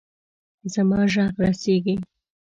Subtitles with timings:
[0.73, 1.95] زما ږغ رسیږي.